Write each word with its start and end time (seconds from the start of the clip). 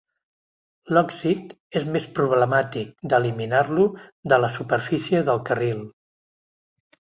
L'òxid 0.95 1.51
és 1.81 1.85
més 1.95 2.07
problemàtic 2.19 3.05
d'eliminar-lo 3.11 3.85
de 4.35 4.41
la 4.43 4.51
superfície 4.57 5.23
del 5.29 5.43
carril. 5.51 5.85